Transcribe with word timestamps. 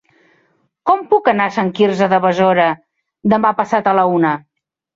Com 0.89 1.03
puc 1.11 1.29
anar 1.33 1.47
a 1.51 1.55
Sant 1.59 1.69
Quirze 1.81 2.09
de 2.15 2.21
Besora 2.25 2.67
demà 3.37 3.55
passat 3.63 3.95
a 3.95 3.97
la 4.03 4.11
una? 4.19 4.37